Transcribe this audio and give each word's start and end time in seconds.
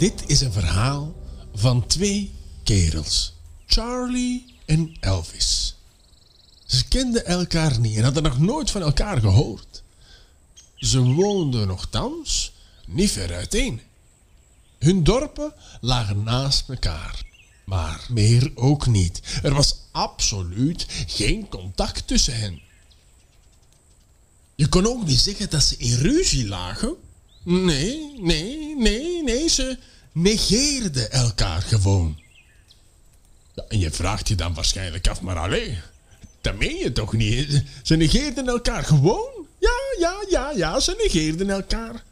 Dit 0.00 0.22
is 0.26 0.40
een 0.40 0.52
verhaal 0.52 1.14
van 1.54 1.86
twee 1.86 2.32
kerels, 2.62 3.32
Charlie 3.66 4.54
en 4.66 4.96
Elvis. 5.00 5.76
Ze 6.66 6.88
kenden 6.88 7.26
elkaar 7.26 7.80
niet 7.80 7.96
en 7.96 8.02
hadden 8.02 8.22
nog 8.22 8.38
nooit 8.38 8.70
van 8.70 8.82
elkaar 8.82 9.20
gehoord. 9.20 9.82
Ze 10.74 11.00
woonden 11.00 11.66
nogthans 11.66 12.52
niet 12.86 13.10
ver 13.10 13.34
uiteen. 13.34 13.80
Hun 14.78 15.04
dorpen 15.04 15.54
lagen 15.80 16.22
naast 16.22 16.68
elkaar, 16.68 17.22
maar 17.64 18.06
meer 18.08 18.52
ook 18.54 18.86
niet. 18.86 19.20
Er 19.42 19.54
was 19.54 19.76
absoluut 19.90 20.86
geen 21.06 21.48
contact 21.48 22.06
tussen 22.06 22.38
hen. 22.38 22.60
Je 24.54 24.68
kon 24.68 24.86
ook 24.86 25.06
niet 25.06 25.20
zeggen 25.20 25.50
dat 25.50 25.62
ze 25.62 25.76
in 25.76 25.94
ruzie 25.94 26.46
lagen. 26.46 26.96
Nee, 27.42 28.20
nee, 28.20 28.76
nee, 28.76 29.22
nee, 29.22 29.48
ze 29.48 29.78
negeerden 30.12 31.10
elkaar 31.10 31.62
gewoon. 31.62 32.20
Ja, 33.54 33.64
en 33.68 33.78
je 33.78 33.90
vraagt 33.90 34.28
je 34.28 34.34
dan 34.34 34.54
waarschijnlijk 34.54 35.08
af, 35.08 35.20
maar 35.20 35.38
alleen, 35.38 35.78
dat 36.40 36.58
meen 36.58 36.76
je 36.76 36.92
toch 36.92 37.12
niet? 37.12 37.62
Ze 37.82 37.96
negeerden 37.96 38.48
elkaar 38.48 38.84
gewoon? 38.84 39.46
Ja, 39.58 39.70
ja, 39.98 40.24
ja, 40.28 40.52
ja, 40.56 40.80
ze 40.80 40.94
negeerden 40.98 41.50
elkaar. 41.50 42.02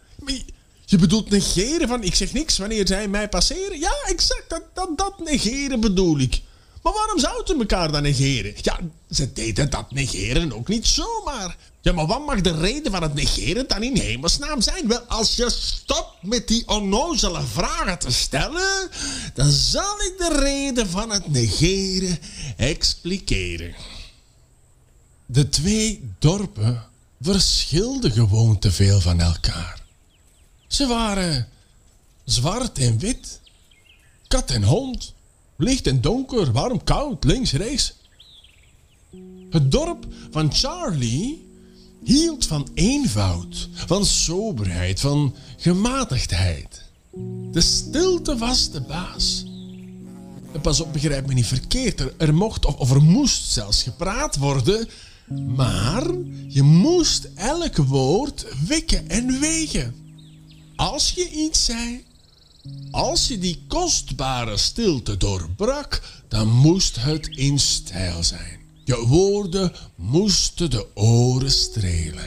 Je 0.84 0.98
bedoelt 0.98 1.30
negeren 1.30 1.88
van 1.88 2.02
ik 2.02 2.14
zeg 2.14 2.32
niks 2.32 2.58
wanneer 2.58 2.86
zij 2.86 3.08
mij 3.08 3.28
passeren? 3.28 3.78
Ja, 3.80 3.92
exact, 4.06 4.44
dat, 4.48 4.62
dat, 4.74 4.98
dat 4.98 5.18
negeren 5.18 5.80
bedoel 5.80 6.18
ik. 6.18 6.40
Maar 6.82 6.92
waarom 6.92 7.18
zouden 7.18 7.46
ze 7.46 7.54
elkaar 7.58 7.92
dan 7.92 8.02
negeren? 8.02 8.54
Ja, 8.62 8.78
ze 9.10 9.32
deden 9.32 9.70
dat 9.70 9.90
negeren 9.90 10.52
ook 10.52 10.68
niet 10.68 10.86
zomaar. 10.86 11.56
Ja, 11.80 11.92
maar 11.92 12.06
wat 12.06 12.26
mag 12.26 12.40
de 12.40 12.60
reden 12.60 12.92
van 12.92 13.02
het 13.02 13.14
negeren 13.14 13.68
dan 13.68 13.82
in 13.82 13.96
hemelsnaam 13.96 14.60
zijn? 14.60 14.88
Wel, 14.88 15.00
als 15.00 15.36
je 15.36 15.50
stopt 15.50 16.07
met 16.20 16.48
die 16.48 16.68
onnozele 16.68 17.42
vragen 17.42 17.98
te 17.98 18.12
stellen, 18.12 18.90
dan 19.34 19.50
zal 19.50 19.94
ik 20.00 20.14
de 20.18 20.38
reden 20.40 20.88
van 20.88 21.10
het 21.10 21.28
negeren 21.28 22.18
expliceren. 22.56 23.74
De 25.26 25.48
twee 25.48 26.10
dorpen 26.18 26.84
verschilden 27.20 28.12
gewoon 28.12 28.58
te 28.58 28.72
veel 28.72 29.00
van 29.00 29.20
elkaar. 29.20 29.80
Ze 30.66 30.86
waren 30.86 31.48
zwart 32.24 32.78
en 32.78 32.98
wit, 32.98 33.40
kat 34.28 34.50
en 34.50 34.62
hond, 34.62 35.14
licht 35.56 35.86
en 35.86 36.00
donker, 36.00 36.52
warm, 36.52 36.84
koud, 36.84 37.24
links, 37.24 37.52
rechts. 37.52 37.94
Het 39.50 39.72
dorp 39.72 40.06
van 40.30 40.52
Charlie 40.54 41.47
hield 42.04 42.46
van 42.46 42.68
eenvoud, 42.74 43.68
van 43.72 44.06
soberheid, 44.06 45.00
van 45.00 45.34
gematigdheid. 45.56 46.84
De 47.50 47.60
stilte 47.60 48.36
was 48.36 48.70
de 48.70 48.80
baas. 48.80 49.44
Pas 50.62 50.80
op, 50.80 50.92
begrijp 50.92 51.26
me 51.26 51.34
niet 51.34 51.46
verkeerd. 51.46 52.00
Er, 52.00 52.14
er 52.16 52.34
mocht 52.34 52.64
of, 52.64 52.74
of 52.74 52.90
er 52.90 53.02
moest 53.02 53.50
zelfs 53.50 53.82
gepraat 53.82 54.36
worden. 54.36 54.88
Maar 55.56 56.06
je 56.48 56.62
moest 56.62 57.28
elk 57.34 57.76
woord 57.76 58.46
wikken 58.66 59.08
en 59.08 59.40
wegen. 59.40 59.94
Als 60.76 61.10
je 61.10 61.30
iets 61.30 61.64
zei, 61.64 62.04
als 62.90 63.28
je 63.28 63.38
die 63.38 63.64
kostbare 63.68 64.56
stilte 64.56 65.16
doorbrak, 65.16 66.02
dan 66.28 66.48
moest 66.48 66.96
het 67.00 67.26
in 67.26 67.58
stijl 67.58 68.22
zijn. 68.22 68.58
Je 68.88 69.06
woorden 69.06 69.72
moesten 69.94 70.70
de 70.70 70.86
oren 70.94 71.50
strelen. 71.50 72.24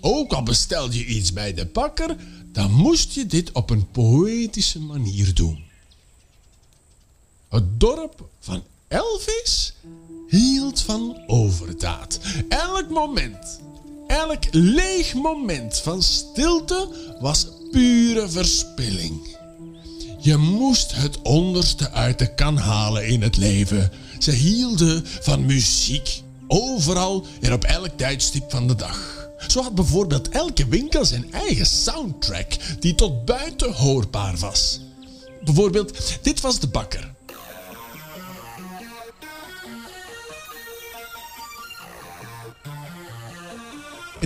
Ook 0.00 0.32
al 0.32 0.42
bestelde 0.42 0.98
je 0.98 1.04
iets 1.04 1.32
bij 1.32 1.54
de 1.54 1.66
bakker, 1.66 2.16
dan 2.52 2.72
moest 2.72 3.12
je 3.12 3.26
dit 3.26 3.52
op 3.52 3.70
een 3.70 3.90
poëtische 3.90 4.80
manier 4.80 5.34
doen. 5.34 5.64
Het 7.48 7.80
dorp 7.80 8.28
van 8.40 8.62
Elvis 8.88 9.74
hield 10.28 10.80
van 10.80 11.22
overdaad. 11.26 12.20
Elk 12.48 12.88
moment, 12.88 13.60
elk 14.06 14.44
leeg 14.50 15.14
moment 15.14 15.78
van 15.78 16.02
stilte 16.02 16.88
was 17.20 17.46
pure 17.70 18.28
verspilling. 18.28 19.35
Je 20.26 20.36
moest 20.36 20.94
het 20.94 21.22
onderste 21.22 21.90
uit 21.90 22.18
de 22.18 22.34
kan 22.34 22.56
halen 22.56 23.06
in 23.06 23.22
het 23.22 23.36
leven. 23.36 23.92
Ze 24.18 24.30
hielden 24.30 25.02
van 25.04 25.46
muziek. 25.46 26.22
Overal 26.48 27.26
en 27.40 27.52
op 27.52 27.64
elk 27.64 27.90
tijdstip 27.96 28.50
van 28.50 28.66
de 28.68 28.74
dag. 28.74 29.28
Zo 29.46 29.62
had 29.62 29.74
bijvoorbeeld 29.74 30.28
elke 30.28 30.68
winkel 30.68 31.04
zijn 31.04 31.32
eigen 31.32 31.66
soundtrack 31.66 32.52
die 32.80 32.94
tot 32.94 33.24
buiten 33.24 33.72
hoorbaar 33.72 34.36
was. 34.36 34.80
Bijvoorbeeld, 35.44 36.18
dit 36.22 36.40
was 36.40 36.60
de 36.60 36.68
bakker. 36.68 37.14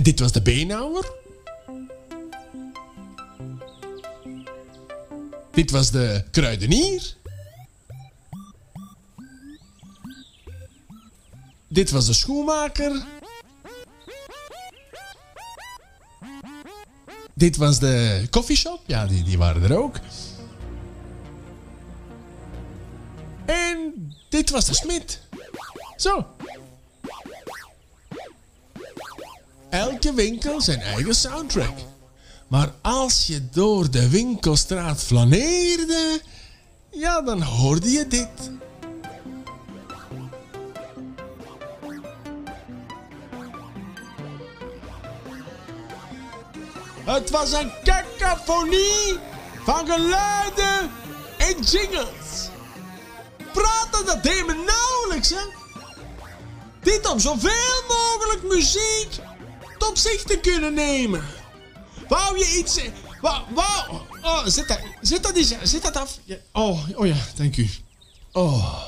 Dit 0.01 0.19
was 0.19 0.31
de 0.31 0.41
beenhouwer. 0.41 1.20
Dit 5.61 5.71
was 5.71 5.91
de 5.91 6.23
kruidenier. 6.31 7.15
Dit 11.67 11.91
was 11.91 12.05
de 12.05 12.13
schoenmaker. 12.13 13.05
Dit 17.33 17.57
was 17.57 17.79
de 17.79 18.27
koffieshop. 18.29 18.81
Ja, 18.85 19.05
die, 19.05 19.23
die 19.23 19.37
waren 19.37 19.63
er 19.63 19.77
ook. 19.77 19.95
En 23.45 23.93
dit 24.29 24.49
was 24.49 24.65
de 24.65 24.75
smid. 24.75 25.19
Zo. 25.97 26.25
Elke 29.69 30.13
winkel 30.13 30.61
zijn 30.61 30.79
eigen 30.79 31.15
soundtrack. 31.15 31.90
Maar 32.51 32.73
als 32.81 33.27
je 33.27 33.49
door 33.49 33.91
de 33.91 34.09
winkelstraat 34.09 35.03
flaneerde, 35.03 36.21
ja, 36.89 37.21
dan 37.21 37.41
hoorde 37.41 37.91
je 37.91 38.07
dit. 38.07 38.27
Het 47.03 47.29
was 47.29 47.51
een 47.51 47.71
cacophonie 47.83 49.19
van 49.63 49.87
geluiden 49.87 50.91
en 51.37 51.61
jingles. 51.61 52.49
Praten, 53.53 54.05
dat 54.05 54.23
deed 54.23 54.45
nauwelijks, 54.45 55.29
hè. 55.29 55.45
Dit 56.81 57.09
om 57.09 57.19
zoveel 57.19 57.83
mogelijk 57.87 58.43
muziek 58.43 59.19
tot 59.77 59.99
zich 59.99 60.23
te 60.23 60.39
kunnen 60.39 60.73
nemen. 60.73 61.40
Wou 62.11 62.37
je 62.37 62.57
iets... 62.57 62.79
Wou, 63.21 63.43
wou, 63.53 64.01
oh, 64.21 64.45
zet 64.45 64.67
dat, 64.67 64.79
zet 65.01 65.23
dat 65.23 65.83
dat 65.83 65.95
af. 65.95 66.19
Oh, 66.51 66.89
oh 66.95 67.05
ja, 67.05 67.15
dank 67.35 67.57
u. 67.57 67.69
Oh. 68.31 68.83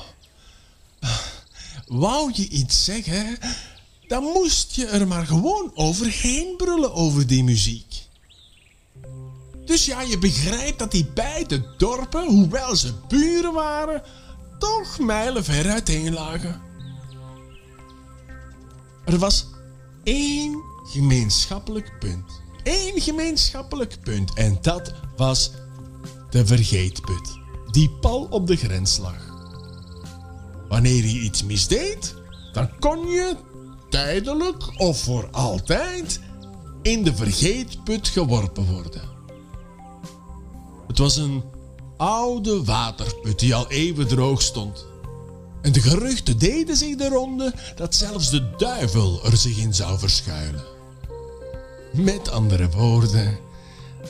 Wou 1.86 2.30
je 2.34 2.48
iets 2.48 2.84
zeggen, 2.84 3.38
dan 4.08 4.22
moest 4.22 4.74
je 4.74 4.86
er 4.86 5.08
maar 5.08 5.26
gewoon 5.26 5.70
overheen 5.74 6.56
brullen 6.56 6.94
over 6.94 7.26
die 7.26 7.44
muziek. 7.44 7.94
Dus 9.64 9.84
ja, 9.84 10.00
je 10.00 10.18
begrijpt 10.18 10.78
dat 10.78 10.90
die 10.90 11.06
beide 11.06 11.74
dorpen, 11.76 12.26
hoewel 12.26 12.76
ze 12.76 12.92
buren 13.08 13.52
waren, 13.52 14.02
toch 14.58 14.98
mijlen 14.98 15.44
ver 15.44 15.70
uiteen 15.70 16.12
lagen. 16.12 16.60
Er 19.04 19.18
was 19.18 19.46
één 20.02 20.62
gemeenschappelijk 20.92 21.98
punt. 21.98 22.42
Eén 22.64 23.00
gemeenschappelijk 23.00 23.96
punt. 24.00 24.34
En 24.34 24.58
dat 24.60 24.92
was 25.16 25.50
de 26.30 26.46
vergeetput. 26.46 27.38
Die 27.70 27.90
pal 27.90 28.26
op 28.30 28.46
de 28.46 28.56
grens 28.56 28.98
lag. 28.98 29.32
Wanneer 30.68 31.04
je 31.04 31.20
iets 31.20 31.42
misdeed, 31.42 32.14
dan 32.52 32.78
kon 32.78 33.08
je 33.08 33.36
tijdelijk 33.88 34.80
of 34.80 34.98
voor 34.98 35.28
altijd 35.30 36.20
in 36.82 37.02
de 37.04 37.14
vergeetput 37.14 38.08
geworpen 38.08 38.72
worden. 38.72 39.02
Het 40.86 40.98
was 40.98 41.16
een 41.16 41.42
oude 41.96 42.64
waterput 42.64 43.38
die 43.38 43.54
al 43.54 43.70
eeuwen 43.70 44.08
droog 44.08 44.42
stond. 44.42 44.86
En 45.62 45.72
de 45.72 45.80
geruchten 45.80 46.38
deden 46.38 46.76
zich 46.76 46.96
de 46.96 47.08
ronde 47.08 47.54
dat 47.76 47.94
zelfs 47.94 48.30
de 48.30 48.50
duivel 48.56 49.24
er 49.24 49.36
zich 49.36 49.58
in 49.58 49.74
zou 49.74 49.98
verschuilen. 49.98 50.64
Met 51.94 52.30
andere 52.30 52.70
woorden, 52.70 53.38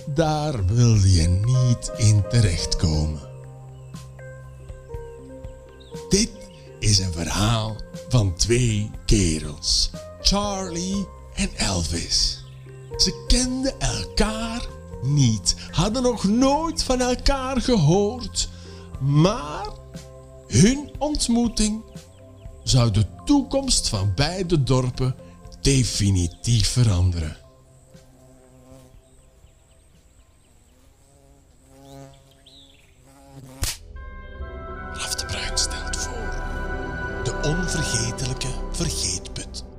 daar 0.07 0.67
wil 0.67 0.95
je 0.95 1.29
niet 1.29 1.93
in 1.97 2.25
terechtkomen. 2.31 3.21
Dit 6.09 6.31
is 6.79 6.99
een 6.99 7.13
verhaal 7.13 7.77
van 8.09 8.35
twee 8.35 8.91
kerels, 9.07 9.91
Charlie 10.21 11.07
en 11.35 11.51
Elvis. 11.57 12.45
Ze 12.97 13.25
kenden 13.27 13.81
elkaar 13.81 14.67
niet, 15.03 15.57
hadden 15.71 16.03
nog 16.03 16.25
nooit 16.25 16.83
van 16.83 17.01
elkaar 17.01 17.61
gehoord. 17.61 18.49
Maar 19.01 19.69
hun 20.47 20.91
ontmoeting 20.99 21.83
zou 22.63 22.91
de 22.91 23.07
toekomst 23.25 23.89
van 23.89 24.13
beide 24.15 24.63
dorpen 24.63 25.15
definitief 25.61 26.69
veranderen. 26.69 27.44
Elke 38.19 38.49
vergeetput. 38.73 39.74